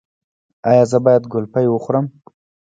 ایا 0.69 0.83
زه 0.91 0.97
باید 1.05 1.23
ګلپي 1.33 1.65
وخورم؟ 1.69 2.05